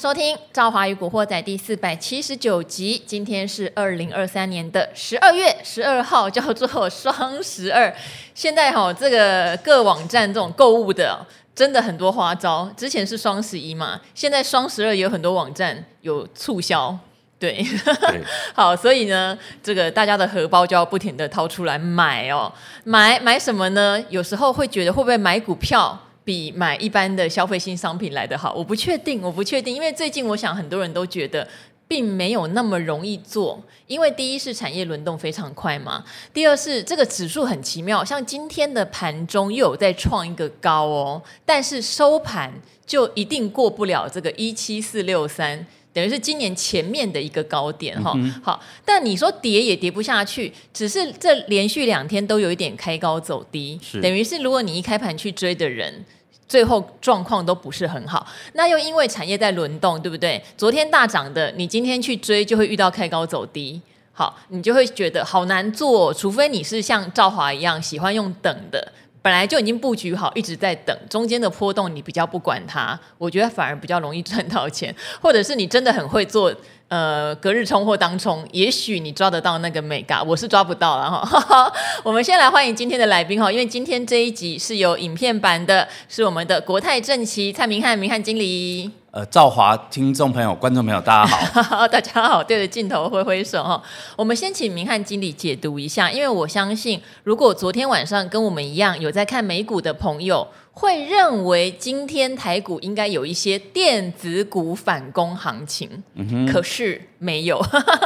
[0.00, 3.02] 收听《赵华与古惑仔》第四百七十九集。
[3.04, 7.94] 今天是二零二三年的十二月十二号，叫做双十二。
[8.34, 11.22] 现在哈，这个各网站这种购物的
[11.54, 12.72] 真的很多花招。
[12.74, 16.98] 之前是双十一嘛，现在双十二也有很多网站有促销。
[17.38, 17.62] 对，
[18.08, 18.24] 对
[18.56, 22.50] 好，所以呢，这个大家的荷包就要不停的掏出来买哦。
[22.84, 24.02] 买买什么呢？
[24.08, 26.06] 有时候会觉得会不会买股票？
[26.24, 31.46] 比买一般的消费性商品来得好，我不确定，我不确定，因为最近我想很多人都觉得
[31.88, 42.52] 并没有那么容易做，因为第一是产业轮动非常快嘛，第二是这个指数很奇妙，像今天的盘中又有在创一个高哦，但是收盘
[42.86, 45.66] 就一定过不了这个一七四六三。
[45.92, 56.04] 等于是今年前面的一个高点哈，嗯、好，但你说跌也跌不下去，只是这连续两天都有一点开高走低，等于是如果你一开盘去追的人，
[56.46, 58.26] 最后状况都不是很好。
[58.52, 60.42] 那又因为产业在轮动，对不对？
[60.56, 63.80] 昨天大涨的，你今天去追就会遇到开高走低，
[64.12, 68.92] 好，你就会觉得好难做，除非你是像赵华一样喜欢用等的。
[69.22, 76.54] 本来就已经布局好，一直在等中间的波动，你比较不管它，我觉得反而比较容易赚到钱， 或者是你真的很会做。
[76.88, 81.72] 呃，隔日冲或当冲，也许你抓得到那个美嘎，我是抓不到了哈。
[82.02, 88.90] 我们先来欢迎今天的来宾哈，因为今天这一集是有影片版的，是我们的国泰正奇蔡明翰明翰经理。
[89.12, 93.82] 呃，赵华听众朋友、观众朋友，大家好， 大家好，对着镜头挥挥手哈。
[94.14, 100.46] 我们先请明翰经理解读一下，因为我相信，如果昨天晚上跟我们一样有在看美股的朋友。
[100.72, 107.60] 会认为今天台股应该有一些电子股反攻行情，嗯、哼可是没有。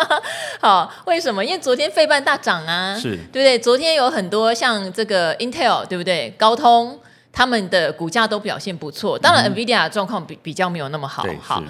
[0.60, 1.44] 好，为什么？
[1.44, 3.58] 因为昨天费半大涨啊，是对不对？
[3.58, 6.30] 昨天有很多像这个 Intel，对不对？
[6.36, 6.98] 高通
[7.34, 9.18] 他们的股价都表现不错。
[9.18, 11.24] 当然，NVIDIA 状况比比较没有那么好。
[11.26, 11.62] 嗯、好，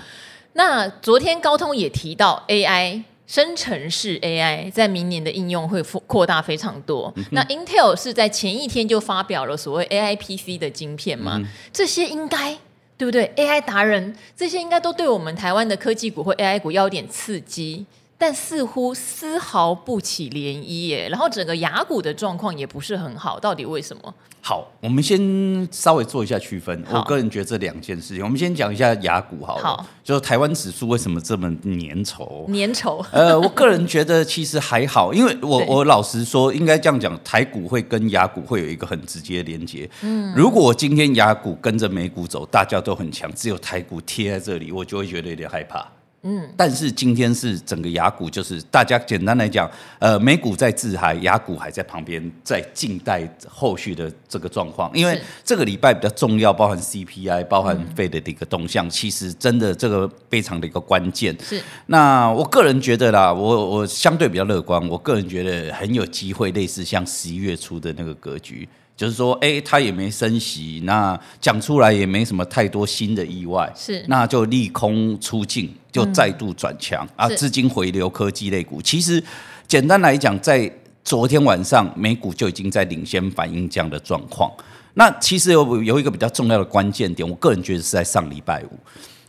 [0.52, 3.02] 那昨天高通也提到 AI。
[3.26, 7.10] 生成式 AI 在明年的应用会扩大非常多。
[7.16, 11.38] 嗯、那 Intel 是在前一天就发表了所谓 AI PC 的晶片嘛？
[11.38, 12.54] 嗯、这些应该
[12.98, 17.86] 对不对？AI 达人这些应该都对我们台湾的科技股或 AI 股要有点刺激。
[18.24, 24.14] 但似乎丝毫不起涟漪耶，然后整个亚股的状况也不是很好，到底为什么？
[24.40, 26.82] 好，我们先稍微做一下区分。
[26.90, 29.62] 我个人觉得这两件事情，我们先讲一下亚股好了。
[29.62, 32.46] 好，就是台湾指数为什么这么粘稠？
[32.46, 33.04] 粘稠？
[33.12, 39.86] 呃，我个人觉得其实还好，因为我我老实说，应该这样讲，台股会跟亚股会有一个很直接的连接。
[40.00, 45.86] 嗯，如果今天亚股跟着美股走，大家都很强，只有台股贴在这里，我就会觉得有点害怕。
[46.26, 54.90] 嗯，但是今天是整个雅股，就是大家简单来讲，呃，美股在自嗨，雅股还在旁边，在静待后续的这个状况。
[54.94, 61.36] 因为这个礼拜比较重要，包含 CPI，包含 Fed 的一个动向，嗯、其实真的这个非常的一个关键。
[61.42, 68.66] 是，那我个人觉得啦，我我相对比较乐观，我个人觉得很有机会，类似像十一月初的那个格局。
[68.96, 78.80] 就是说，哎，他也没升息，那讲出来也没什么太多新的意外，是，那就利空出尽，就再度转强、嗯、啊，资金回流科技类股。
[78.80, 79.22] 其实
[79.66, 80.70] 简单来讲，在
[81.02, 84.48] 昨天晚上美股就已经在领先反映这样的状况。
[84.94, 88.78] 那其实有有一个比较重要的关键点，我个人觉得是在上礼拜五，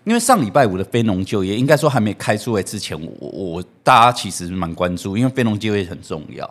[0.04, 6.48] 因为上礼拜五的非农就业应该说还没开出来之前，我我大家其实蛮关注，因为非农就业很重要，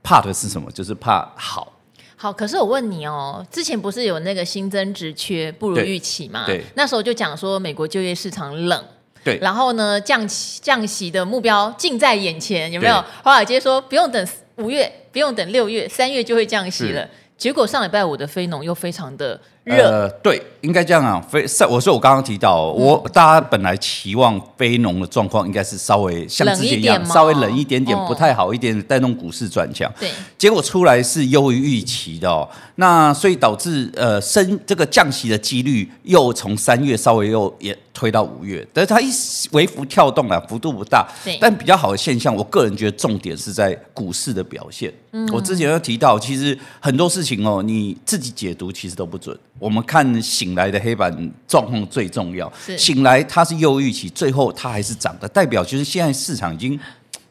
[0.00, 0.70] 怕的是什么？
[0.70, 1.72] 就是怕好。
[2.16, 6.46] 好，可是我问你哦，之前不是有那个新增职缺不如预期嘛？
[6.46, 8.84] 对，那时候就讲说美国就业市场冷，
[9.22, 12.94] 对，然后呢降息降息的目标近在眼前，有没有？
[12.94, 17.06] 对华尔街说不用等五月，不用等六月，三月就会降息了。
[17.36, 21.20] 结果上礼拜五的非农又非常的热，呃，对，应该这样啊。
[21.28, 29.92] 非，我说我刚刚提到，嗯、我大家本来期望非农的状况应该是稍微像之前一样，稍微冷一点点，不太好一点，带动股市转强。
[29.98, 32.48] 对，结果出来是优于预期的哦。
[32.76, 39.10] 那所以导致呃升这个降息的几率又从三月稍微又也推到五月，但是它一
[39.50, 41.08] 微幅跳动啊，幅度不大。
[41.24, 44.92] 对，但比较好的现象，我个人觉得重点是在股市的表现。
[45.10, 49.36] 嗯，我之前有提到，其实很多事情哦，你自己解读其实都不准。
[49.58, 56.78] 我们看醒来的黑板状况最重要，醒来它是忧郁期，最后它还是涨的，代表就是现在市场已经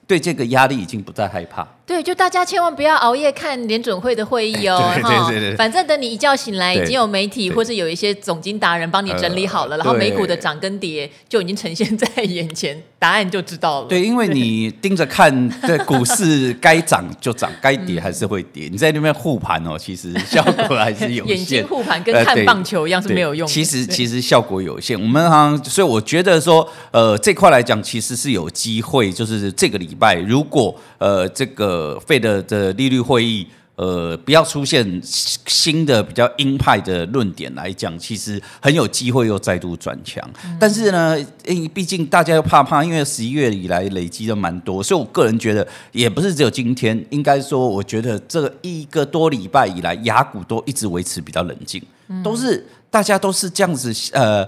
[0.07, 1.67] 对这个压力已经不再害怕。
[1.85, 13.87] 对，就大家千万不要熬夜看联准会的会议哦，对对对对，反正等你一觉醒来，已经有媒体或是有一些总经达人帮你整理好了，然后美股的涨跟跌就已经呈现在眼前，答案就知道了。
[13.87, 18.67] 对，因为你盯着看，对股市该涨就涨，该跌还是会跌。
[18.71, 21.37] 你在那边护盘哦，其实效果还是有限。
[21.37, 23.53] 眼睛护盘跟看棒球一样是没有用的。
[23.53, 24.99] 其实其实效果有限。
[24.99, 31.74] 我们好像，所以我觉得说，呃，这块来讲，其实是有机会，就是这个礼拜如果呃这个。
[31.75, 33.45] 呃，Fed 的利率会议，
[33.75, 40.23] 呃，不要出现新的比较鹰派的论点来讲，其实很有机会又再度转强。
[40.45, 54.47] 嗯、但是呢，因为毕竟大家又怕怕，因为十一月以来累积的蛮多，所以我个人觉得也不是只有今天，应该说，我觉得这一个多礼拜以来，雅股都一直维持比较冷静，嗯、都是大家都是这样子，呃。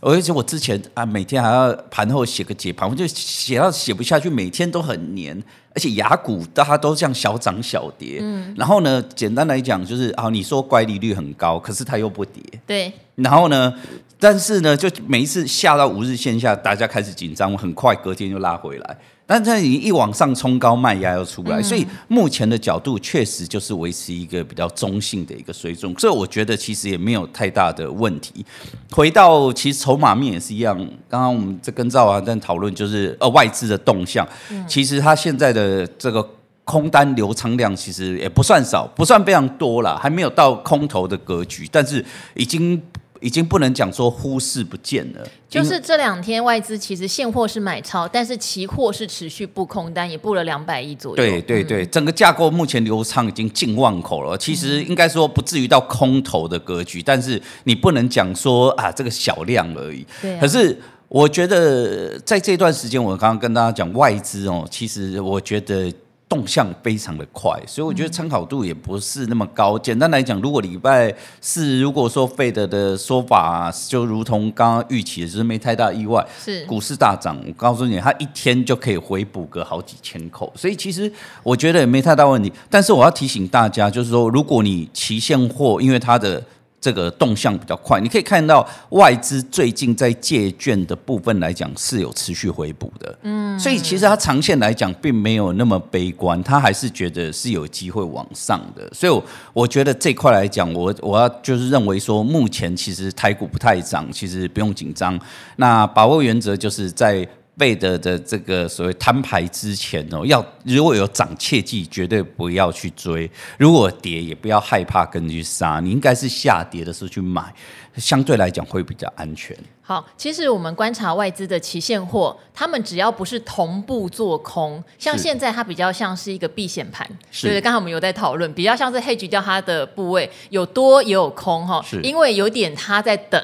[0.00, 5.42] 而且我之前啊，每天还要盘后写个解盘，我就写到写不下去，每天都很黏。
[5.74, 12.90] 而且牙股大家都这样小涨小跌，嗯，然后呢，简单来讲就是啊，你说乖离率很高，可是它又不跌，对。
[13.16, 13.74] 然后呢，
[14.18, 18.98] 但是呢，就每一次下到五日线下，大家开始紧张，很快隔天就拉回来。
[19.26, 28.46] 但是你一往上冲高，卖压又出来，所以目前的角度确实就是维持一个比较中性的一个水准，所以我觉得其实也没有太大的问题。
[28.92, 30.78] 回到其实筹码面也是一样，
[31.08, 34.24] 刚刚我们在跟赵华在讨论，就是呃外资的动向，
[34.68, 36.24] 其实它现在的这个
[36.62, 42.80] 空单流仓量其实也不算少，不算非常多啦，还没有到空头的格局，但是已经。
[43.20, 51.16] 已经不能讲说忽视不见了，就是这两天外资其实现货是买超，但是期货是持续布空单，也布了两百亿左右。
[51.16, 60.06] 对对对，嗯、整个架构目前流仓已经近万口了，其实应该说不至于到空头的格局，但是你不能讲说啊这个小量而已。
[60.20, 60.78] 对啊、可是
[61.08, 65.92] 我觉得在这段时间，我刚刚跟大家讲外资哦，其实我觉得。
[66.28, 69.78] 动向非常的快，所以我觉得参考度也不是那么高。
[69.78, 77.40] 简单来讲，如果礼拜四如果说 Fed 的说法就如同刚刚预期的，就是没太大意外，是股市大涨。
[77.46, 81.10] 我告诉你，它一天就可以回补个好几千口，所以其实
[81.44, 82.52] 我觉得也没太大问题。
[82.68, 86.42] 但是我要提醒大家，就是说，如果你期现货，因为它的
[86.86, 98.88] 这个动向比较快，你可以看到外资最近在借券的部分来讲是有持续回补的，嗯，所以其实它长线来讲并没有那么悲观，它还是觉得是有机会往上的。
[98.92, 105.18] 所以我，我觉得这块来讲，我我要就是认为说，目前其实台股不太涨，其实不用紧张。
[105.56, 107.26] 那把握原则就是在。
[107.58, 113.26] 贝德的这个所谓摊牌之前哦，要如果有涨，切记绝对不要去追；
[113.58, 115.80] 如果跌，也不要害怕跟去杀。
[115.80, 117.54] 你应该是下跌的时候去买，
[117.96, 119.56] 相对来讲会比较安全。
[119.80, 133.42] 好，其实我们观察外资的期现货，他们只要不是同步做空，像现在它比较像是一个避险盘，是对，刚才我们有在讨论，比较像是 hedge 掉它的部位，有多也有空哈，是因为有点它在等。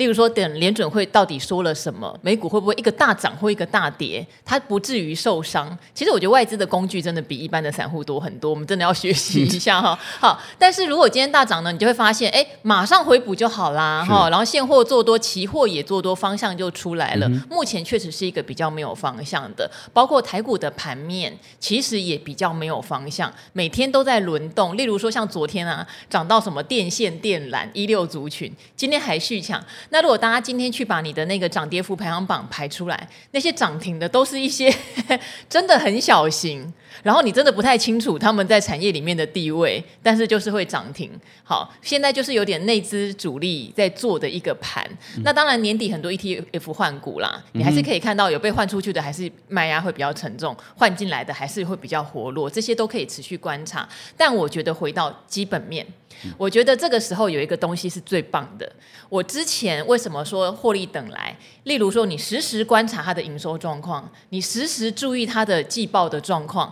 [0.00, 5.78] 例如说，等联准会到底说了什么，美股会不会一个大涨或一个大跌，它不至于受伤。
[5.94, 9.98] 其实我觉得外资的工具真的比一般的散户多很多，我们真的要学习一下哈。
[10.18, 14.30] 好，但是如果今天大涨呢，你就会发现，哎，马上回补就好啦哈。
[14.30, 17.28] 然后现货做多，期货也做多，方向就出来了。
[17.28, 24.74] 嗯、目前确实是一个比较没有方向的，包括台股的盘面，其实也比较没有方向，每天都在轮动。
[24.78, 29.62] 例如说，像昨天啊，涨到什么电线电缆一六族群，今天还续抢。
[29.90, 34.72] 那如果大家今天去把你的那个涨跌幅排行榜排出来，那些涨停的都是一些
[35.48, 41.10] 真的很小型，然后你真的不太清楚他们在产业里面的地位，但是就是会涨停。
[41.42, 44.84] 好，现在就是有点内资主力在做的一个盘。
[45.16, 53.88] 嗯、那当然年底很多 ETF 换股啦，你还是可以看到有被换出去的，还是卖压会比较沉重；换进来的还是会比较活络，这些都可以持续观察。
[54.16, 55.86] 但我觉得回到基本面。
[56.36, 58.70] 我觉得这个时候有一个东西是最棒的。
[59.08, 61.34] 我之前为什么说获利等来？
[61.62, 66.70] 例如说，你实时观察它的营收状况，你实时注意它的季报的状况，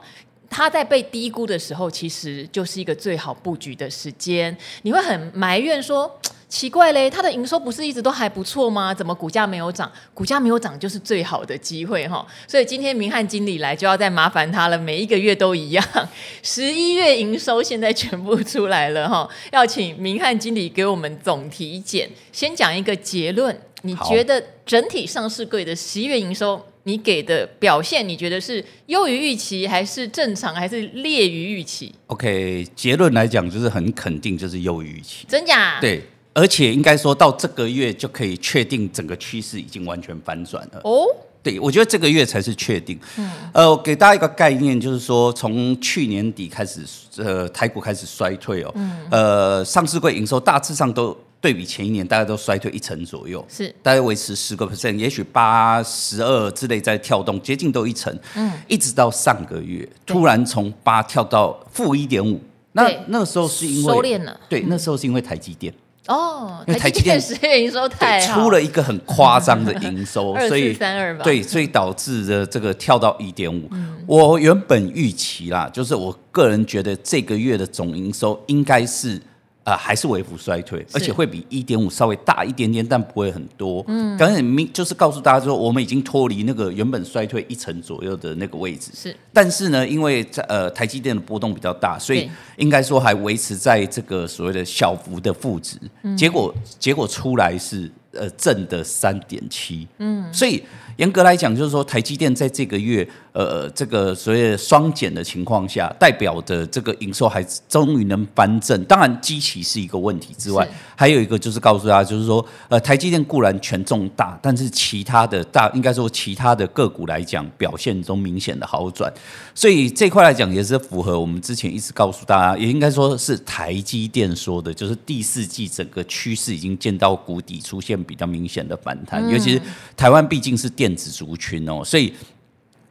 [0.51, 4.57] 它在被低估的时候，其实就是一个最好布局的时间。
[4.83, 6.11] 你会很埋怨说，
[6.49, 8.95] 奇怪嘞，它的营收不是一直都还不错吗？
[8.95, 9.91] 怎么股价没有涨？
[10.15, 12.27] 股价没有涨就是最好的机会哈。
[12.47, 15.85] 所以今天明翰经理来就要再麻烦他了，每一个月都一样。
[16.43, 23.61] 十一月营收现在全部出来了哈，要请明翰经理给我们总体检，先讲一个结论。
[23.83, 35.27] 你觉得整体上市柜的十一月营收，你给的表现，你觉得是优于预期，还是正常，还是劣于预期？OK，结论来讲就是很肯定，就是优于预期。
[35.29, 35.79] 真假？
[35.83, 36.03] 对。
[36.35, 40.81] 而且应该说到这个月就可以确定整个趋势已经完全反转了。
[40.85, 41.05] 哦，
[41.43, 42.97] 对，我觉得这个月才是确定。
[43.17, 46.83] 嗯，呃，给大家一个概念，就是说从去年底开始，
[47.17, 48.71] 呃，台股开始衰退哦。
[48.77, 49.01] 嗯。
[49.11, 58.13] 呃，上市柜营收大致上都对比前一年，大概都衰退一成左右，是大概维持十个 percent，也许八十二之类在跳动，接近都一成。
[58.35, 58.53] 嗯。
[58.67, 62.41] 一直到上个月，突然从八跳到负一点五，
[62.73, 64.41] 那那个时候是因为收敛了。
[64.49, 65.73] 对，那时候是因为台积电。
[66.09, 70.77] 哦，因为台积电十月营收太，出了一个很夸张的营收， 所以
[71.23, 73.71] 对，所以导致的这个跳到一点五。
[74.07, 79.23] 我原本预期啦，就是我个人觉得这个月的总营收应该是。
[79.69, 83.85] 啊、呃，还是微幅衰退，而且会比一点五稍微大一点点，但不会很多。
[83.87, 88.91] 嗯，刚才明就是告诉大家说，我们已经脱离那个原本衰退一成左右的那个位置。
[88.95, 95.77] 是，但是呢，因为在呃台积电的波动比较大，所以应该说还维持在这个所谓的小幅的负值。
[96.03, 99.87] 嗯，结果结果出来是呃正的三点七。
[99.99, 100.63] 嗯，所以。
[100.99, 108.83] 严格来讲，就是说台积电在这个月，呃，这个所谓的双减的情况下，代表的这个营收还终于能翻正。
[108.85, 119.13] 当然，基期是一个问题之外，还有一个就是告诉大家，就是说，呃，台积电固然权重大，但是其他的大，应该说其他的个股来讲，表现都明显的好转。
[119.55, 129.63] 所以这块来讲，也是符合我们之前一直告诉大家，也应该说是台积电说的，就是第四季整个趋势已经见到谷底，出现比较明显的反弹，尤其是
[129.97, 130.88] 台湾毕竟是电。
[130.89, 132.11] 电子族群哦，所以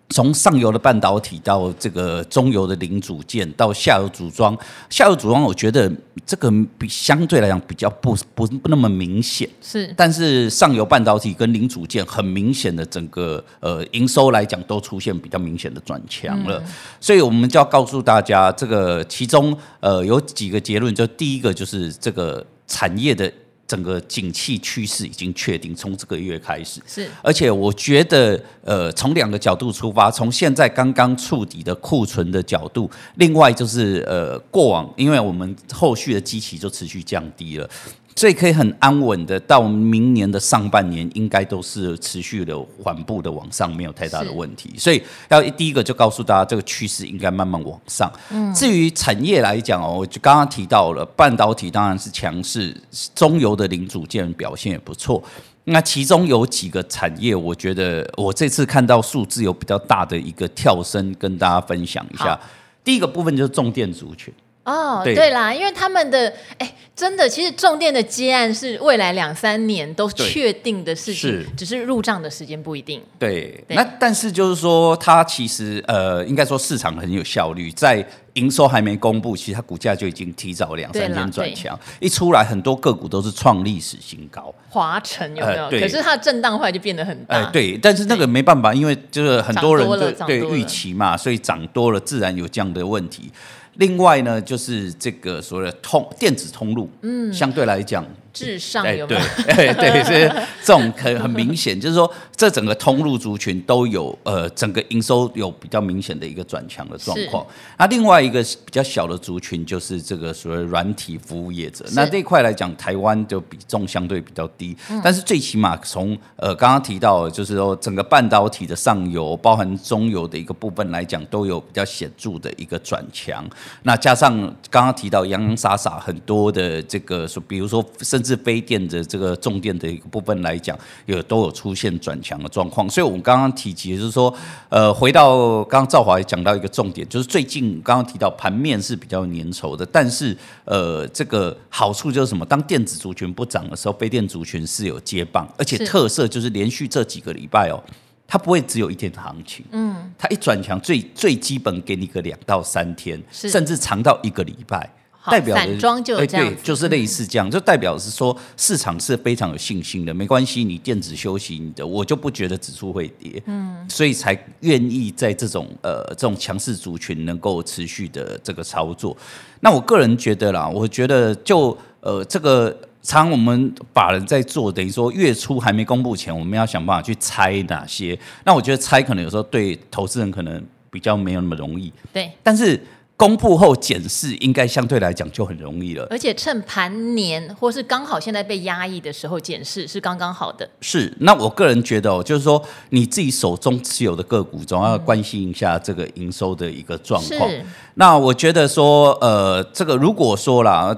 [0.10, 4.56] 从上游的半导体到这个中游的零组件，到下游组装，
[4.88, 5.92] 下游组装，我觉得
[6.24, 9.92] 这个比相对来讲比较不不不那么明显，是。
[9.98, 16.60] 但是上游半导体跟零组件，很明显的整个呃营收来讲，都出现比较明显的转强了。
[16.60, 23.34] 嗯、所以我们就要告诉大家，这个其中呃有几个结论，就第一个就是这个产业的。
[23.68, 37.70] 整个景气趋势已经确定，从这个月开始是，而且我觉得，呃，从两个角度出发，从现在刚刚触底的库存的角度，另外就是呃，过往因为我们后续的机器就持续降低了。
[38.18, 44.74] 所以可以很安稳的，到明年的上半年应该都是持续的缓步的往上，没有太大的问题。
[44.76, 48.12] 所以要第一个就告诉大家，这个趋势应该慢慢往上。
[48.32, 52.76] 嗯，至于产业来讲哦，我就刚刚提到了半导体当然是强势，
[53.14, 55.24] 中游的零组件表现也不错。
[55.66, 62.40] 那其中有几个产业，我觉得我这次看到数字有比较大的一个跳升，跟大家分享一下。
[62.84, 64.34] 第一个部分就是重电族群。
[64.68, 73.02] 哦，对，对啦，因为他们的哎，真的，其实重电的接案是未来两三年都确定的事情，是只是入账的时间不一定。
[73.18, 84.54] 对，对那但是就是说，它其实呃，应该说市场很有效率，在营收还没公布，其实它股价就已经提早两三天转强，一出来很多个股都是创历史新高。
[84.70, 85.64] 华晨有没有？
[85.64, 87.38] 呃、对，可是它的震荡后来就变得很大。
[87.38, 89.88] 呃、对，但是那个没办法，因为就是很多人
[90.28, 93.32] 对对预期嘛，所以涨多了，自然有这样的问题。
[93.78, 98.06] 另外呢，就是这个所谓的通电子通路，嗯，相对来讲。
[98.46, 99.22] 至上有没有？
[99.46, 107.46] 对，对，所以这种很很明显，就是说，这整个通路族群都有呃，整个营收有比较明显的一个转强的状况。
[107.78, 111.86] 那另外一个比较小的族群就是这个所谓软体服务业者。
[111.94, 123.44] 那这一块来讲，台湾就比重相对比较低，但是最起码从呃刚刚提到，就是说整个半导体的上游，包含中游的一个部分来讲，都有比较显著的一个转强。
[123.84, 124.36] 那加上
[124.70, 134.34] 刚刚提到洋洋洒洒很多的这个，说比如说甚至是非电的这个重电的一个部分来讲，有都有出现转强的状况，所以我们刚刚提及就是说，
[134.70, 142.46] 呃，回到刚刚赵华也讲到一个重点，就是最近刚刚提到盘面是比较粘稠的，但是呃，这个好处就是什么？
[142.46, 147.82] 当电子族群不涨的时候，非电族群是有接棒，而且特色就是连续这几个礼拜哦，
[148.28, 154.90] 它不会只有一天的行情，嗯，它一转强最最基本给你个两到三天，甚至长到一个礼拜。
[155.30, 160.14] 代表的装就这样，对，就是类似这样，就代表是说市场是非常有信心的。
[160.14, 169.16] 没关系，你电子休息你的，我就不觉得指数会跌，嗯，所以才愿意在这种呃这种强势族群能够持续的这个操作。
[169.60, 172.70] 那我个人觉得啦，我觉得就呃这个
[173.02, 178.18] 常常我们法人在做，等于说月初还没公布前，我们要想办法去猜哪些。
[178.46, 182.82] 那我觉得猜可能有时候对投资人可能比较没有那么容易，对，但是。
[183.18, 186.06] 公布后检视，应该相对来讲就很容易了。
[186.08, 190.70] 而且趁盘年或是刚好现在被压抑的时候检视是刚刚好的。
[190.82, 197.50] 是，那我个人觉得哦，就是说你自己手中持有的个股，总要关心一下这个营收的一个状况。
[197.50, 197.66] 是。
[197.96, 200.96] 那我觉得说，呃，这个如果说啦，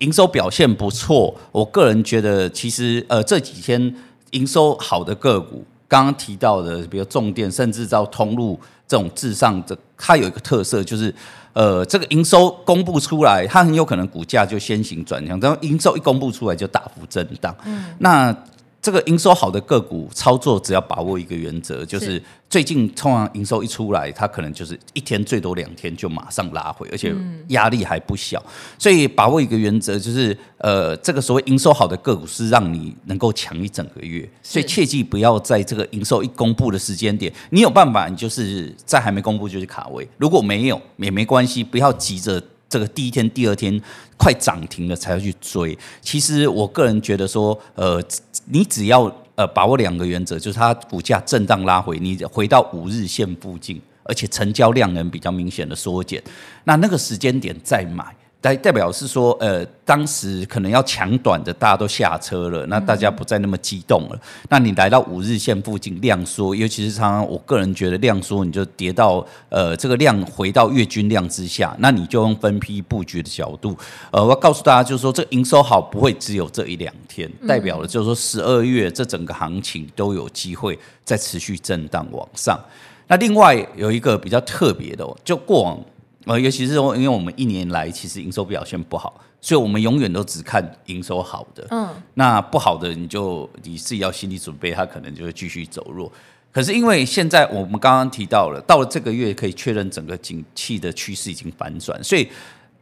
[0.00, 3.94] 营收表现不错，我个人觉得其实呃这几天
[4.32, 5.64] 营收好的个股。
[5.92, 8.58] 刚刚提到的，比如重电，甚至到通路
[8.88, 11.14] 这种至上的，它有一个特色就是，
[11.52, 17.54] 呃，这个营收公布出来，它很有可能股价就先行转强，但营收一公布出来就大幅震荡。
[17.66, 18.34] 嗯，那。
[18.82, 22.20] 这个营收好的个股操作，只要把握一个原则，就是
[22.50, 27.14] 最近通常营收一出来，它可能就是一天最多两天就马上拉回，而且
[27.50, 28.42] 压力还不小。
[28.76, 42.42] 所以把握一个原则，就是呃，这个所谓营收好的个股是让你能够强一整个月，所以切记不要在这个营收一公布的时间点，你有办法，你就是在还没公布就去卡位；如果没有也没关系，不要急着。
[42.68, 43.78] 这个第一天、第二天
[44.16, 45.78] 快涨停了才要去追。
[46.00, 48.02] 其实我个人觉得说，呃，
[48.46, 56.22] 你只要呃把握两个原则，就是它股价震荡拉回，你回到五日线附近，而且成交量能比较明显的缩减，
[56.64, 58.14] 那那个时间点再买。
[58.42, 64.20] 代代表是说，呃，当时可能要抢短的，大家都下车了，那大家不再那么激动了。
[64.48, 73.78] 那你来到五日线附近量缩，尤其是常常我个人觉得量缩，你就跌到呃这个量回到月均量之下，那你就用分批布局的角度，
[74.10, 82.58] 呃，我要告诉大家就是说，这营收好不会只有这一两天，代表了就是说十二月这整个行情都有机会再持续震荡往上。
[83.06, 85.78] 那另外有一个比较特别的，就过往。
[86.26, 91.66] 呃，尤其是说，因为我们一年来其实营收表现不好，所以我们永远都只看营收好的。
[91.70, 96.10] 嗯，那不好的你就你自己要心理准备，它可能就会继续走弱。
[96.52, 102.28] 可是因为现在我们刚刚提到了，到了这个月可以确认整个景气的趋势已经反转，所以。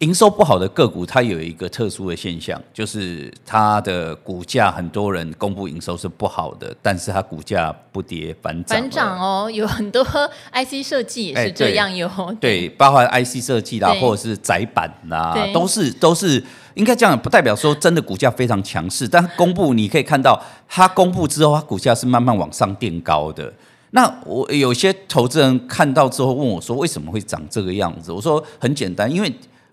[0.00, 8.80] 营收不好的个股，它有一个特殊的现象，就是它的股价，很多人公布营收是不好的，但是它股价不跌反涨。
[8.80, 10.02] 反涨哦，有很多
[10.54, 12.35] IC 设计也是这样有、欸。
[12.40, 16.42] 对，包括 IC 设计啦，或者是窄板啦，都是都是
[16.73, 23.52] 应该这样，不代表说真的股价非常强势，但公布你可以看到，它公布之后，它股价是慢慢往上垫高的。
[23.90, 28.11] 那我有些投资人看到之后问我说，为什么会长这个样子？
[28.11, 29.30] 我说很简单，因为。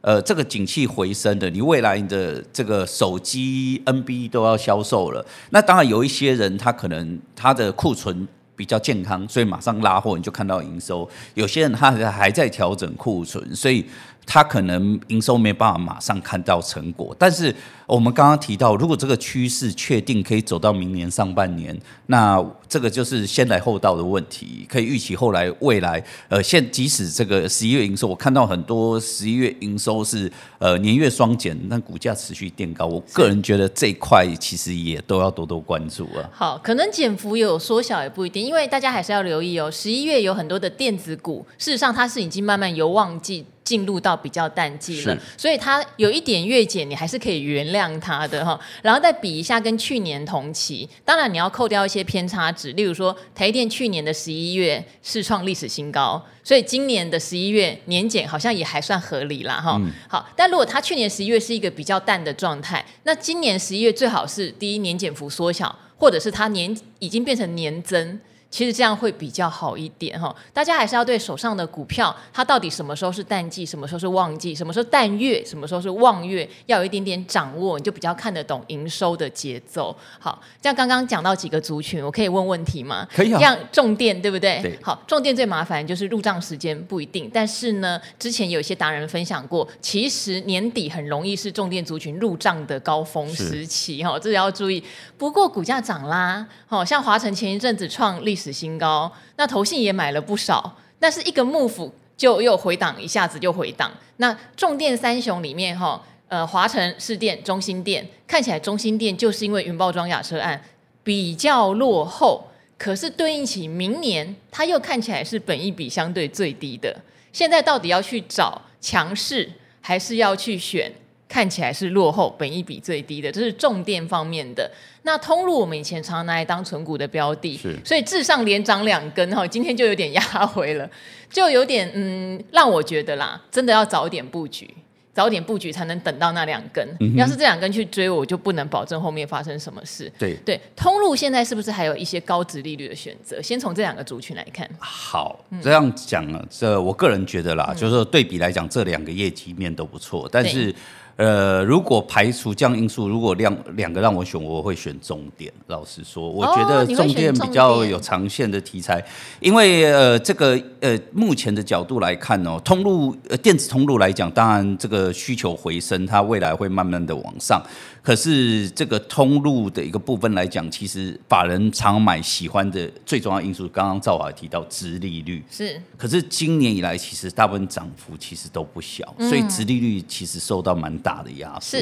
[0.08, 11.06] 呃，这个景气回升的，你未来你的这个手机 NB 都要销售了，那当然有一些人他可能他的库存比较健康，所以马上拉货，你就看到营收。
[11.34, 13.86] 有些人他还在调整库存，所以。
[14.28, 17.56] 他可能营收没办法马上看到成果，但是
[17.86, 21.76] 我们刚刚提到，如果这个趋势确定可以走到明年上半年，
[22.08, 36.30] 那这个就是先来后到的问题，可以预期后来未来，呃，现即使这个十一月营收，我看到很多十一月营收是呃年月双减，但股价持续垫高，我个人觉得这一块其实也都要多多关注啊。
[36.34, 43.46] 好，可能减幅有缩小也不一定，因为大家还是要留意哦，十一月有很多的电子股，事实上它是已经慢慢由旺季。
[43.68, 48.58] 进入到比较淡季了，所以它有一点月减，你还是可以原谅它的哈。
[48.82, 59.78] 然后再比一下跟去年同期，当然你要扣掉一些偏差值，例如说台电去年的十一月是创历史新高，所以今年的十一月年减好像也还算合理啦哈。
[59.82, 68.18] 嗯、好，但如果它去年十一月是一个比较淡的状态，那今年十一月最好是第一年减幅缩小，或者是它年已经变成年增。
[68.50, 79.94] 其实这样会比较好一点哈，大家还是要对手上的股票，它到底什么时候是淡季，什么时候是旺季，什么时候淡月，什么时候是旺月，要有一点点掌握，你就比较看得懂营收的节奏。
[80.18, 83.06] 好，这样刚刚讲到几个族群，我可以问问题吗？
[83.14, 83.40] 可以啊。
[83.40, 84.62] 像重电对不对？
[84.62, 84.80] 对。
[84.82, 94.82] 好，重电最麻烦就是入账时间不一定，但是呢，之前有一些达人分享过，其实年底很容易是重电族群入账的高峰时期哈，这要注意。
[95.18, 98.37] 不过股价涨啦，好像华晨前一阵子创立。
[98.38, 103.92] 史新高，那投信也买了不少，但是一个 move 就又回档，一下子就回档。
[104.18, 110.62] 那重电三雄里面哈，呃，华城、士电、中兴电，看起来中兴电就是因为云豹装甲车案
[111.04, 112.48] 比较落后，
[112.78, 116.96] 可是对应起明年，它又看起来是本益比相对最低的。
[117.34, 120.92] 现在到底要去找强势，还是要去选？
[121.30, 124.70] 看起来是落后，本益比最低的，这是重电方面的。
[125.04, 130.90] 那通路我们以前常拿来当存股的标的，是所以至上连涨两根哈，今天就有点压回了，
[131.30, 134.70] 就有点嗯，让我觉得啦，真的要早点布局，
[135.14, 136.86] 早点布局才能等到那两根。
[137.00, 140.12] 嗯、要是这两根去追，我就不能保证后面发生什么事。
[140.20, 143.42] 对对，通路现在是不是还有一些高值利率的选择？
[143.42, 144.70] 先从这两个族群来看。
[144.78, 150.74] 好，这样讲了，这我个人觉得啦，嗯、就是说对比来讲，这两个业绩面都不错，但是。
[151.18, 155.52] 呃，如果排除这样因素，如果两两个让我选，我会选重点。
[155.66, 159.04] 老实说，我觉得重点比较有长线的题材，
[159.40, 167.60] 因为呃，这个呃，目前的角度来看哦，通路呃电子通路来讲，当然这个需求回升，它未来会慢慢的往上。
[168.08, 175.78] 可是这个通路的一个部分来讲，其实法人常买喜欢的最重要因素，刚刚赵华提到殖利率是。
[175.98, 181.78] 可是今年以来，其实大部分涨幅其实都不小，所以殖利率其实受到蛮大的压缩。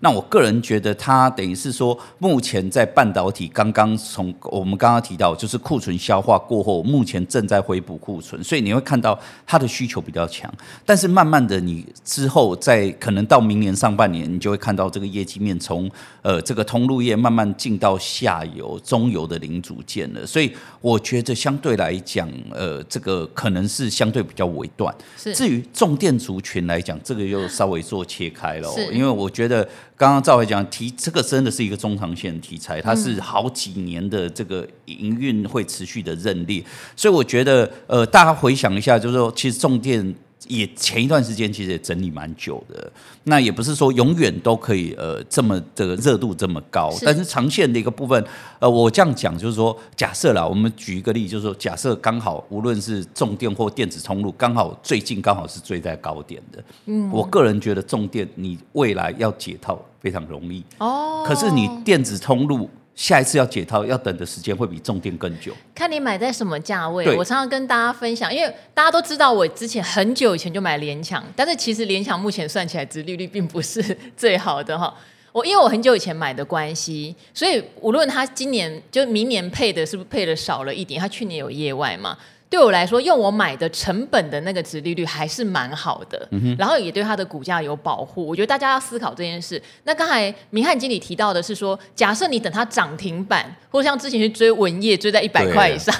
[0.00, 10.52] 那我个人觉得，它等于是说，目前在半导体刚刚从我们刚刚提到，就是库存消化过后，目前正在回补库存，所以你会看到它的需求比较强。
[10.84, 15.58] 但是慢慢的，你之后在可能到明年上半年，你就会看到这个业绩面。
[15.70, 15.88] 从
[16.20, 24.92] 呃这个通路业慢慢进到下游、中游的零组件了，所以我觉得相对来讲，呃，这个可能是相对比较尾段。
[25.16, 28.92] 至于重电族群来讲，这个又稍微做切开了，是。
[28.92, 29.62] 因为我觉得
[29.96, 36.60] 刚刚赵伟讲提，这个真的是一个中长线题材，它是好几年的这个营运会持续的认列，
[36.96, 40.12] 所以我觉得呃，大家回想一下，就是说其实重电。
[40.48, 42.90] 也前一段时间其实也整理蛮久的，
[43.24, 47.04] 那也不是说永远都可以呃这么的热度这么高，是。
[47.04, 48.24] 但是长线的一个部分，
[48.58, 62.68] 呃，我这样讲就是说，假设啦，我们举一个例，就是说，假设刚好无论是重电或电子通路，刚好最近刚好是追在高点的，嗯，我个人觉得重电你未来要解套非常容易哦，可是你电子通路。
[63.00, 65.54] 下一次要解套，要等的时间会比重电更久。
[65.74, 67.16] 看你买在什么价位。
[67.16, 73.82] 我常常跟大家分享，因为大家都知道我之前很久以前就买联强，但是其实联强目前算起来值利率并不是
[74.14, 74.94] 最好的哈。
[75.32, 82.18] 我因为我很久以前买的关系，所以无论他今年就明年配的是不是配的少了一点，他去年有业外嘛。
[82.50, 88.26] 对我来说，用我买的成本的那个值利率还是蛮好的，嗯、然后也对它的股价有保护。
[88.26, 89.62] 我觉得大家要思考这件事。
[89.84, 95.94] 那刚才明翰经理提到的是说，假设你等它涨停板，或者像之前去追文业，追在一百块以上，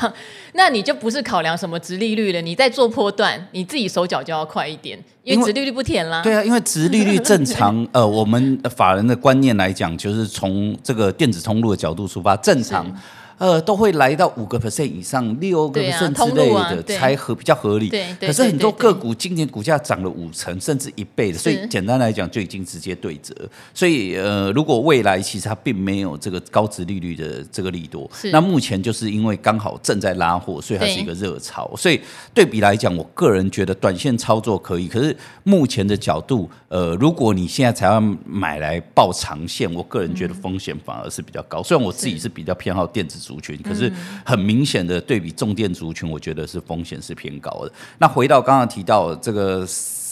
[0.54, 6.20] 那你就不是考量什么值利率了，你在做波段，你自己手脚就要快一点，因为值利率不甜啦。
[6.20, 12.92] 对啊，因为值利率正常， 呃，我们法人的观念来讲，就是从这个电子通路的角度出发，正常。
[13.40, 17.88] 呃，都会来到五个 percent 以上，六个 percent 之类的才合比较合理。
[17.88, 23.34] 对，可是很多个股今年股价涨了五成甚至一倍的，所以简单来讲就已经直接对折。
[23.72, 31.74] 所以呃，如果未来其实它并没有这个高值利率的这个利多，那目前就是因为刚好正在拉货，所以它是一个热潮。
[31.78, 31.98] 所以
[32.34, 34.86] 对比来讲，我个人觉得短线操作可以。
[34.86, 41.62] 可是目前的角度，呃，如果你现在才要买来抱长线，我个人觉得风险反而是比较高。
[41.62, 43.29] 虽然我自己是比较偏好电子。
[43.30, 43.92] 族群，可是
[44.24, 47.72] 很明显的对比重电族群，我觉得是风险是偏高的。
[47.98, 49.64] 那回到刚刚提到这个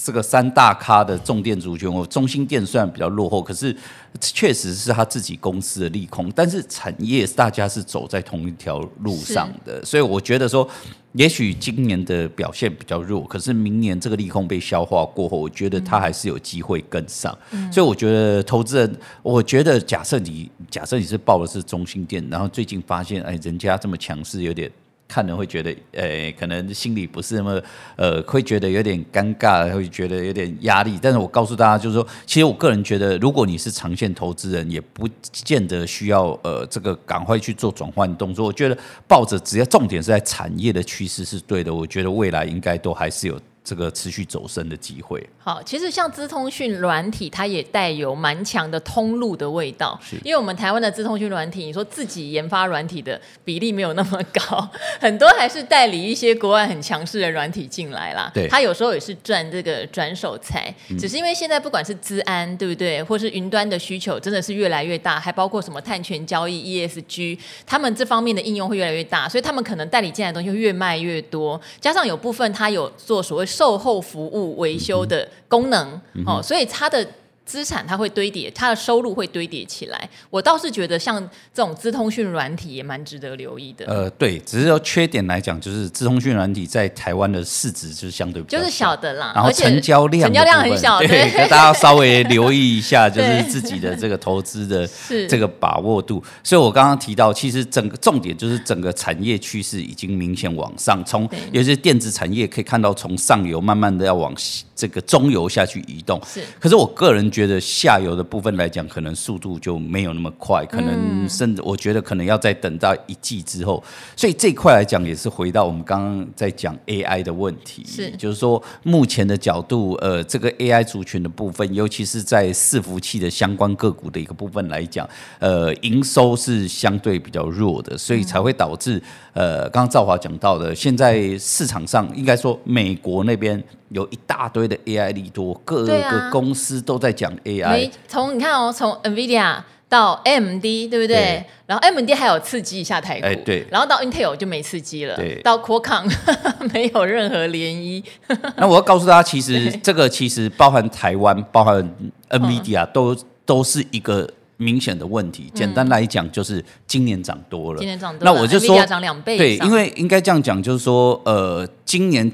[0.09, 3.77] 这个三大咖的重电族群，我中兴电虽然比较落后，可是
[4.19, 10.67] 确实是他自己公司的利空，但是产业大家是走在同一条路上的，所以我觉得说。
[11.15, 17.37] 也许今年的表现比较弱，可是明年这个利空被消化过后，我觉得它还是有机会跟上。
[17.51, 24.71] 嗯、所以我觉得投资人，我觉得假设你假设你是报的是中兴电，然后最近发现哎，人家这么强势，有点。
[25.09, 27.63] 看人会觉得，呃、可能心里不是那么，
[27.97, 30.99] 呃，会觉得有点尴尬，会觉得有点压力。
[31.01, 38.45] 但是我告诉大家，就是说，其实我个人觉得，如果你是长线投资人，也不见得需要，呃，这个赶快去做转换动作。
[38.45, 43.41] 我觉得抱着只要重点是在产业的趋势是对的，我觉得未来应该都还是有。
[43.69, 45.23] 这个持续走升的机会。
[45.37, 50.01] 好，其实像资通讯软体，它也带有蛮强的通路的味道。
[50.03, 54.67] 是，因为我们台湾的资通讯软体，你说自己研发软体的比例没有那么高，
[54.99, 58.31] 很多还是代理一些国外很强势的软体进来啦。
[58.33, 60.75] 对，它有时候也是赚这个转手财。
[60.99, 71.61] 只是因为现在不管是资安，对不对，或是云端的需求，真的是越来越大，还包括什么碳权交易、ESG，他们这方面的应用会越来越大，所以他们可能代理进来的东西会越卖越多。
[71.79, 73.58] 加上有部分它有做所谓。
[73.59, 77.05] 售后服务维修的功能，嗯、哦，所以它的。
[77.49, 80.07] 资产它会堆叠，它的收入会堆叠起来。
[80.29, 81.19] 我倒是觉得像
[81.55, 83.87] 这种资通讯软体也蛮值得留意的。
[83.87, 94.87] 呃，对，只是说缺点来讲，就是资通讯软体在台湾的市值就是相对比较就是小的啦，然后成交量成交量很小，对，对 大家要稍微留意一下，就是自己的这个投资的
[95.27, 96.23] 这个把握度。
[96.45, 104.35] 所以我刚刚提到，其实整个重点就是整个产业趋势已经明显往上，从对有些电子产业可以看到从上游慢慢的要往
[104.77, 106.21] 这个中游下去移动。
[106.27, 113.81] 是，可是我个人觉觉得下游的部分来讲，可能速度就没有那么快，可能甚至我觉得可能要再等到一季之后。
[114.17, 129.01] 所以这一块来讲，也是回到我们刚刚在讲 AI 的问题，是就是说目前的角度，呃，这个 AI 族群的部分，尤其是在伺服器的相关个股的一个部分来讲，呃，营收是相对比较弱的，所以才会导致
[129.33, 133.63] 呃，刚刚赵华讲到的，现在市场上应该说美国那边。
[133.91, 137.91] 有一大堆的 AI 利多，各个公司都在讲 AI。
[138.07, 141.07] 从、啊、你看哦，从 NVIDIA 到 AMD，对不对？
[141.07, 143.67] 对，然后 AMD 还有刺激一下台股，哎、对。
[143.71, 145.41] 然后到 Intel 就没刺激了，对。
[145.43, 146.13] 到 Qualcomm
[146.73, 148.05] 没有任何涟漪。
[148.57, 151.89] 那我要告诉大家，其实这个其实包含台湾，包含
[152.31, 154.29] NVIDIA 都、嗯、都是一个。
[154.59, 157.79] 明显的问题，简单来讲就是今年涨多了。
[157.79, 159.39] 今年涨多了，那我就说涨两倍。
[159.39, 162.31] 对，因为应该这样讲，就是说，呃，今年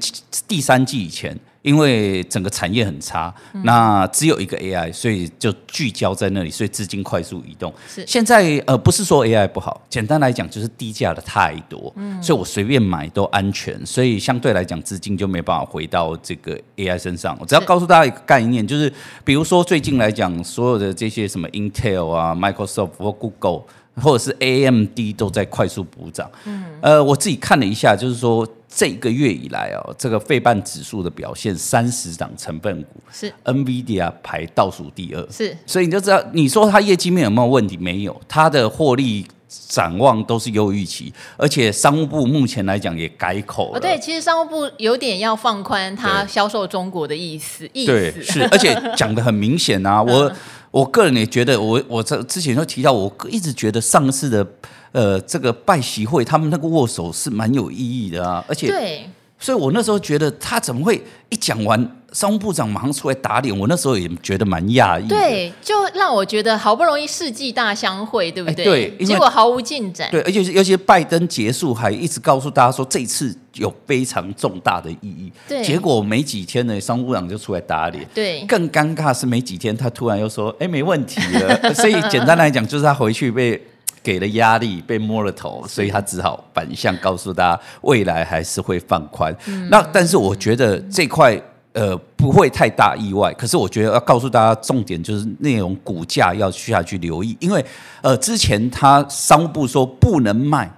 [0.47, 1.39] 第三季以前。
[1.65, 7.73] 因为整个产业很差，嗯，那只有一个 AI，所以就聚焦在那里，所以资金快速移动。
[7.89, 17.35] 是现在呃，不是说 AI 不好，简单来讲就是低价的太多，嗯，所以我随便买都安全，所以相对来讲资金就没办法回到这个 AI 身上。
[17.39, 23.63] 我只要告诉大家一个概念，就是比如说最近来讲，所有的这些什么 Intel 啊、Microsoft 或 Google
[24.01, 26.29] 或者是 AMD 都在快速补涨。
[26.45, 28.47] 嗯，呃，我自己看了一下，就是说。
[28.77, 37.77] 这个月以来哦，这个费半指数的表现，三十档成分股是 NVIDIA 排倒数第二，是，所以你就知道，你说它业绩面有没有问题？
[37.77, 43.77] 没有，它的获利展望都是优于预期，而且商务部目前来讲也改口了。
[43.77, 50.29] 哦，对，其实商务部有点要放宽它销售中国的意思，意思对是， 而且讲的很明显啊，我
[50.75, 54.45] 我个人也觉得，我我这之前就提到，我一直觉得上次的。
[54.91, 59.05] 呃，这个拜习会，他们那个握手是蛮有意义的啊，而且，
[59.37, 65.07] 所以我那时候觉得他怎么会一讲完，商务部长马上出来打脸，我那时候也觉得蛮讶异。
[65.07, 68.63] 对，就让我觉得好不容易世纪大相会，对不对？
[68.63, 70.09] 对，结果毫无进展。
[70.09, 75.31] 对，而且尤其拜登结束还一直告诉大家说这次有非常重大的意义。
[75.47, 78.07] 对，结果没几天呢，商务部长就出来打脸。
[78.13, 81.73] 对，更尴尬是没几天他突然又说，哎，没问题了。
[81.75, 83.61] 所以简单来讲，就是他回去被。
[84.05, 89.35] 给了压力，被摸了头，所以他只好反向告诉大家，未来还是会放宽。
[89.47, 91.41] 嗯、那但是我觉得这块
[91.73, 97.65] 呃不会太大意外，可是我觉得要告诉大家重点就是内容股价要下去留意，因为
[98.03, 100.71] 呃之前他商务部说不能卖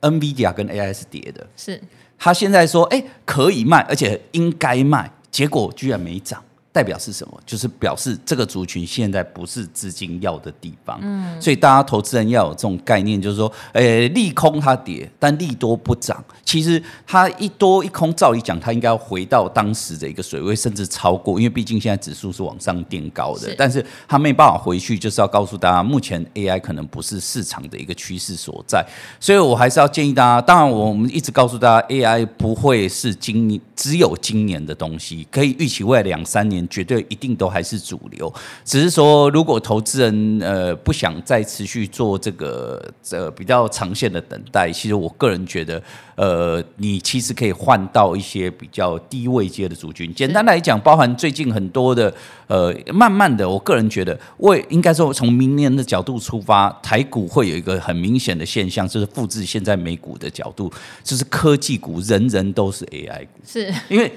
[0.00, 1.78] NVIDIA 跟 AI 是跌的，是。
[2.18, 6.42] 他现在说哎可以卖，而且应该卖，结果居然没涨。
[6.72, 7.40] 代表是什么？
[7.44, 16.24] 就是表示这个族群现在不是资金要的地方，嗯，所以大家投资人要有这种概念，就是说，诶，利空它跌，但利多不涨。
[16.44, 28.86] 其实它一多一空，照理讲，它应该要回到当时的一个水位，甚至超过，因为毕竟现在指数是往上垫高的，但是它没办法回去，就是要告诉大家，目前 AI 可能不是市场的一个趋势所在。
[29.18, 36.59] 所以我还是要建议大家，当然我们一直告诉大家，AI 不会是今年只有今年的东西，可以预期未来两三年。
[36.68, 38.32] 绝对一定都还是主流，
[38.64, 45.82] 只是说如果投资人呃不想再持续做这个呃比较长线的等待，其实我个人觉得
[46.16, 50.12] 呃你其实可以换到一些比较低位阶的族群。
[50.14, 52.12] 简单来讲，包含最近很多的
[52.48, 60.70] 呃慢慢的，我个人觉得为应该说从明年的角度出发，台股会有一个很明显的现象，就是复制现在美股的角度，
[61.02, 64.12] 就是科技股人人都是 AI 股，是因为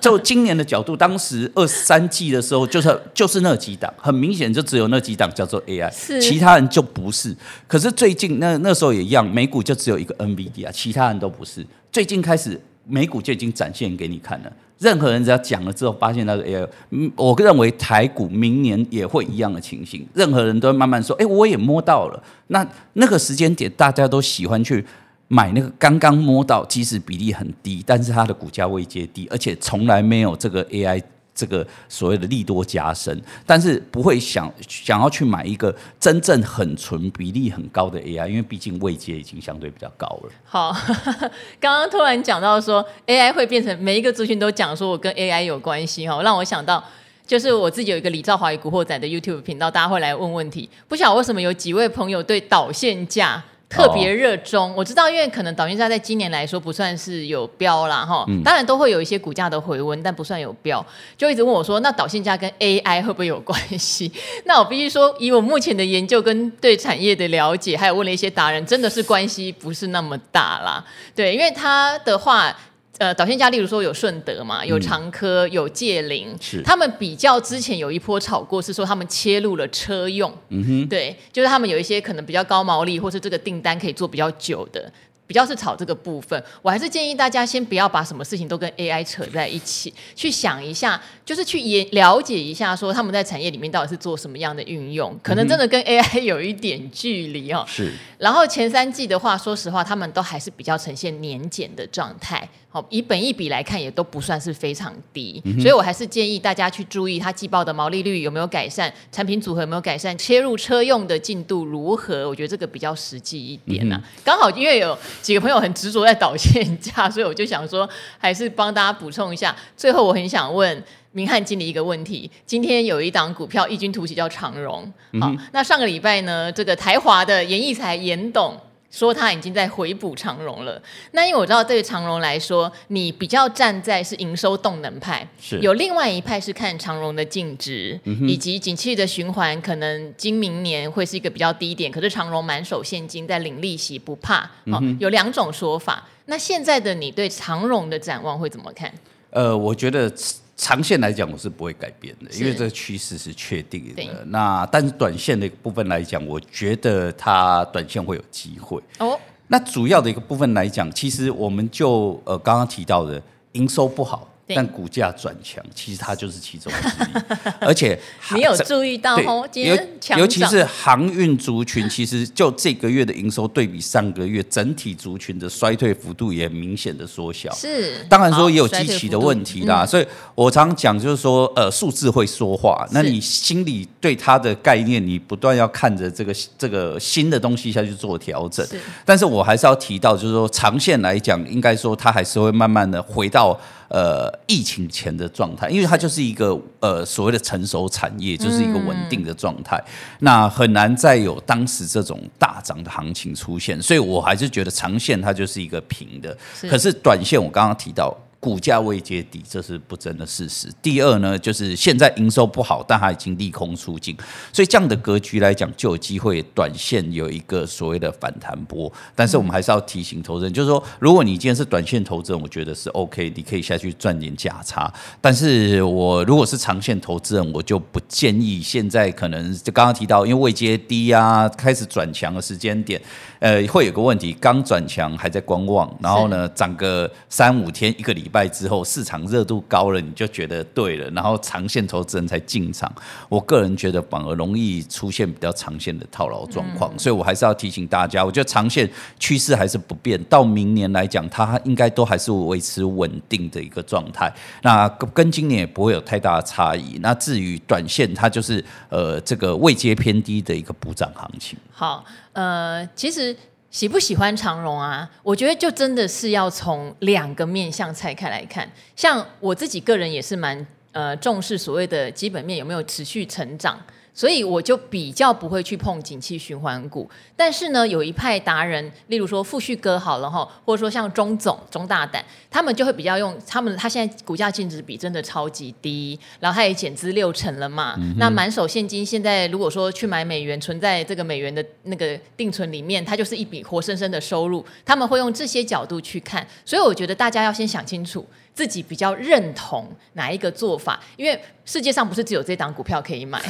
[0.00, 1.83] 就今年的角度，当时二十。
[1.84, 7.36] 三季的时候，就是就是那几档，很明显就只有那几档叫做 AI，其他人就不是。
[7.68, 11.64] 可是最近那那时候也一样，美股就只有一个 NVIDIA，其他人都不是。
[11.92, 22.22] 最近开始美股就已经展现给你看了，任何人只要讲了之后，发现那个 AI，嗯，我认为台股明年也会一样的情形，任何人都会慢慢说，哎，我也摸到了。
[22.46, 24.82] 那那个时间点，大家都喜欢去
[25.28, 31.02] 买那个刚刚摸到，即使比例很低，但是它的股价未接低，而且从来没有这个 AI。
[31.34, 40.30] 这个所谓的利多加深，但是不会想想要去买一个真正很纯比例很高的 AI，因为毕竟位阶已经相对比较高了。
[40.44, 40.72] 好，
[41.58, 46.82] 刚刚突然讲到说 AI 会变成每一个族群都讲说我跟 AI 有关系哈，让我想到
[47.26, 53.42] 就是我自己有一个李兆华与古惑仔的 YouTube 频道，大家会来问问题，不晓得为什么有几位朋友对导线价。
[53.74, 58.06] 特别热衷，我知道，因为可能导线价在今年来说不算是有标啦。
[58.06, 60.84] 哈、嗯，当然都会有一些股价的回温，但不算有标，
[61.18, 64.12] 就一直问我说，那导线价跟 AI 会不会有关系？
[64.46, 70.84] 那我必须说，以我目前的研究跟对产业的了解，还有问了一些达人，真的是关系不是那么大啦。
[71.16, 72.56] 对，因为他的话。
[72.98, 76.62] 呃，导线家，例如说有顺德嘛，有长科，有界霖，是。
[76.62, 84.92] 他们比较之前有一波炒过，是说他们切入了车用，嗯哼，对，就是他们有一些可能比较高毛利，或是这个订单可以做比较久的。
[85.26, 97.64] 比较是炒这个部分，我还是建议大家先不要把什么事情都跟 AI 扯在一起，去想一下，就是去也了解一下，说他们在产业里面到底是做什么样的运用，可能真的跟 AI 有一点距离哦。
[97.66, 97.92] 是。
[98.18, 114.00] 然后前三季的话，说实话，他们都还是比较呈现年减的状态，好，以本益比来看，也都不算是非常低，嗯、所以我还是建议大家去注意它季报的毛利率有没有改善，产品组合有没有改善，切入车用的进度如何，我觉得这个比较实际一点啊。
[114.02, 114.96] 嗯、刚好因为有。
[115.20, 119.54] 几个朋友很执着在导线价，所以我就想说，还是帮大家补充一下。
[119.76, 120.84] 最后，我很想问
[121.14, 124.82] 明翰经理一个问题：今天有一档股票异军突起，叫长荣。
[125.20, 128.54] 好，嗯、那上个礼拜呢，这个台华的严义才严董。
[128.90, 130.80] 说他已经在回补长荣了。
[131.10, 141.90] 那因为我知道对于长荣来说，你比较站在是营收动能派，是有另外一派是看长荣的净值，嗯、以及景气的循环，可能今明年会是一个比较低点。
[141.90, 146.06] 可是长荣满手现金在领利息不怕，嗯、有两种说法。
[146.26, 148.92] 那现在的你对长荣的展望会怎么看？
[149.30, 150.12] 呃，我觉得。
[150.56, 154.24] 长线来讲，我是不会改变的，因为这个趋势是确定的。
[154.26, 158.80] 那但是短线的一个部分来讲，我觉得它短线会有机会。
[158.98, 164.28] 哦，那主要的一个部分来讲，其实我们就呃刚刚提到的营收不好。
[164.48, 167.22] 但股价转强，其实它就是其中之一，
[167.64, 167.98] 而且
[168.34, 169.48] 你有注意到哦？
[169.54, 169.74] 尤
[170.18, 177.50] 尤其是航运族群，其实就这个月的营收对比上个月，整体族群的衰退幅度也明显的缩小。
[177.54, 179.86] 是，当然说也有基期的问题啦。
[179.86, 188.66] 所以我常讲就是说，呃，数字会说话，那你心里对它的概念，你不断要看着这个这个新的东西下去做调整。
[188.66, 193.58] 是，但是我还是要提到，就是说长线来讲，应该说它还是会慢慢的回到。
[193.94, 206.68] 呃，疫情前的状态，因为它就是一个呃所谓的成熟产业，就是一个稳定的状态，嗯、那很难再有当时这种大涨的行情出现，所以我还是觉得长线它就是一个平的，是。
[206.68, 208.12] 可是短线我刚刚提到。
[208.44, 210.68] 股价未接底，这是不争的事实。
[210.82, 214.14] 第二呢，就是现在营收不好，但它已经利空出尽，
[214.52, 218.92] 所以这样的格局来讲，就有机会短线有一个所谓的反弹波。
[219.14, 224.92] 但是我们还是要提醒投资人，就是说，如果你今天是短线投资人，我觉得是 OK，你可以下去赚点价差。
[225.22, 233.00] 但是我如果是长线投资人，我就不建议现在可能就刚刚提到，因为未接低啊，开始转强的时间点，
[233.44, 238.48] 呃，会有个问题，刚转强还在观望，然后呢，涨个三五天一个礼拜。
[238.48, 242.90] 之后，市场热度高了，你就觉得对了，然后长线投资人才进场。
[243.28, 254.32] 我个人觉得反而容易出现比较长线的套牢状况，嗯、所以我还是要提醒大家，我觉得长线趋势还是不变，到明年来讲，它应该都还是维持稳定的一个状态。
[254.62, 256.98] 那跟今年也不会有太大的差异。
[257.02, 261.58] 那至于短线，它就是呃这个位阶偏低的一个补涨行情。
[261.70, 262.04] 好，
[262.34, 263.34] 呃，其实。
[263.70, 265.10] 喜不喜欢长荣啊？
[265.24, 268.70] 我觉得就真的是要从两个面向拆开来看。
[268.94, 273.76] 像我自己个人也是蛮呃重视所谓的基本面有没有持续成长。
[274.14, 298.24] 所以我就比较不会去碰景气循环股，但是呢，有一派达人，例如说富旭哥好了哈，或者说像钟总、钟大胆，他们就会比较用他们，他现在股价净值比真的超级低，然后他也减资六成了嘛，嗯、那满手现金，现在如果说去买美元，存在这个美元的那个定存里面，它就是一笔活生生的收入，他们会用这些角度去看，所以我觉得大家要先想清楚。
[298.54, 301.00] 自己比较认同哪一个做法？
[301.16, 303.40] 因为世界上不是只有这档股票可以买。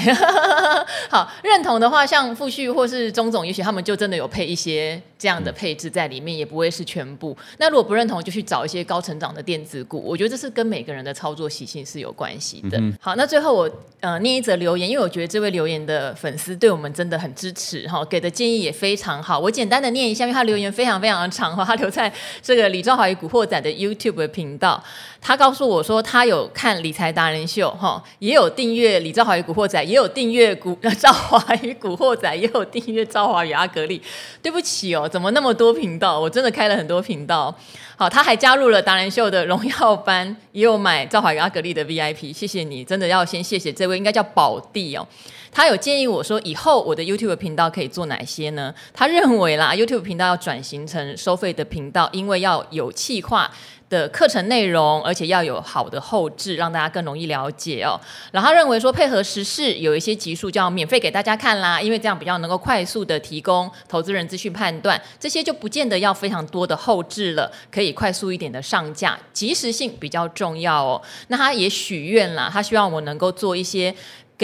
[1.10, 7.36] 好，认同的话，像富旭或是钟总，也许他们就真的有配一些这样的配置在里面，也不会是全部。
[7.58, 10.00] 那如果不认同，就去找一些高成长的电子股。
[10.00, 12.78] 我觉得这是跟每个人的操作习性是有关系的。
[12.78, 19.38] 嗯、好，那最后我呃念一则留言，因为我觉得这位留言的粉丝对我们真的很支持哈，给的建议也非常好。
[19.38, 24.82] 我简单的念一下，因为他留言非常非常的长哈， 他留在这个李兆华与古惑仔的 YouTube 的频道。
[25.20, 34.00] 他告诉我说，他有看理财达人秀，哈，也有订阅李兆华与古惑仔，也有订阅古 兆华与古惑仔，也有订阅兆华与阿格力。
[34.42, 36.18] 对不起哦，怎么那么多频道？
[36.18, 37.54] 我真的开了很多频道。
[37.96, 42.32] 好，他还加入了达人秀的荣耀班，也有买兆华与阿格力的 VIP。
[42.32, 45.06] 谢谢你，真的要先谢谢这位，应该叫宝弟哦。
[45.54, 48.74] 他有建议我说，以后我的 YouTube 频道可以做哪些呢？
[48.92, 53.50] 他认为啦，YouTube 频道要转型成收费的频道，因为要有企划。
[53.90, 58.00] 的课程内容，而且要有好的后置，让大家更容易了解哦。
[58.32, 65.00] 然后他认为说，配合时事，有一些集数就要免费给大家看啦，因为这样比较能够快速的提供投资人资讯判断。
[65.20, 71.00] 这些就不见得要非常多的后置了，可以快速一点的上架，及时性比较重要哦。
[71.28, 73.94] 那他也许愿啦，他希望我能够做一些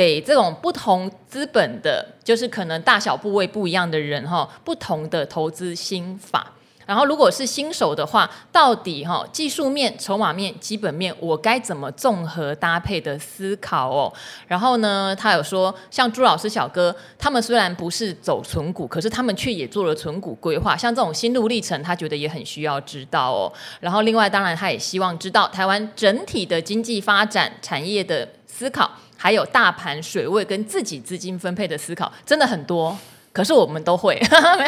[0.01, 6.53] 给这种不同资本的，就是可能大小部位不一样的人哈，不同的投资心法。
[6.87, 14.11] 然后，如果是新手的话，到底哈技术面、筹码面、基本面，我该怎么综合搭配的思考哦？
[14.49, 20.75] 然后呢，他有说，像朱老师、小哥他们虽然不是走存股，可是他们却也做了存股规划。
[20.75, 23.53] 像这种心路历程，他觉得也很需要知道哦。
[23.81, 28.91] 然后，另外当然他也希望知道台湾整体的经济发展、产业的思考，
[29.23, 32.97] 还有大盘水位跟自己资金分配的思考，真的很多。
[33.33, 34.21] 可是我们都会，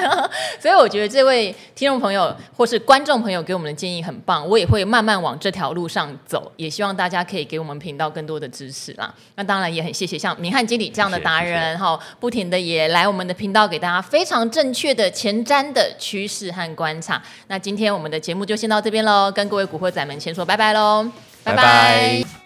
[0.61, 9.12] 所以我觉得这位听众朋友或是观众朋友给我们的建议很棒，我也会慢慢往这条路上走，也希望大家可以给我们频道更多的支持啦。
[9.34, 17.20] 那当然也很谢谢像明翰经理这样的达人哈，不停的也来我们的频道给大家非常正确的前瞻的趋势和观察。
[17.48, 21.05] 那今天我们的节目就先到这边喽，跟各位古惑仔们先说拜拜喽，
[21.42, 21.57] 拜拜。
[21.57, 22.41] 拜拜。